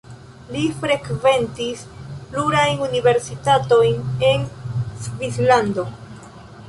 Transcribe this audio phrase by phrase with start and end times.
[0.53, 1.83] Li frekventis
[2.31, 4.49] plurajn universitatojn en
[5.05, 5.87] Svislando.